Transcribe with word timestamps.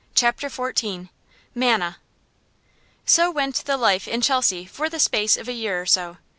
CHAPTER 0.15 0.49
XIV 0.49 1.09
MANNA 1.53 1.97
So 3.05 3.29
went 3.29 3.63
the 3.65 3.77
life 3.77 4.07
in 4.07 4.21
Chelsea 4.21 4.65
for 4.65 4.89
the 4.89 4.97
space 4.99 5.37
of 5.37 5.47
a 5.47 5.53
year 5.53 5.79
or 5.79 5.85
so. 5.85 6.17